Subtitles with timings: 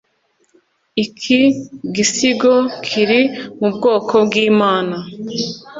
[1.03, 1.39] iki
[1.95, 2.53] gisigo
[2.85, 3.21] kiri
[3.59, 4.97] mu bwoko bwimana.